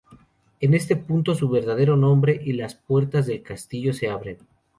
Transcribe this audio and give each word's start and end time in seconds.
En 0.59 0.73
este 0.73 0.95
punto 0.95 1.33
da 1.33 1.37
su 1.37 1.47
verdadero 1.47 1.95
nombre 1.95 2.41
y 2.43 2.53
las 2.53 2.73
puertas 2.73 3.27
del 3.27 3.43
castillo 3.43 3.93
se 3.93 4.09
abren. 4.09 4.39